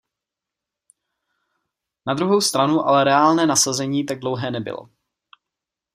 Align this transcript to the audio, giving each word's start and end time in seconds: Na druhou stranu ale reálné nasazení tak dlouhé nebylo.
Na 2.07 2.13
druhou 2.13 2.41
stranu 2.41 2.79
ale 2.79 3.03
reálné 3.03 3.45
nasazení 3.45 4.05
tak 4.05 4.19
dlouhé 4.19 4.51
nebylo. 4.51 4.89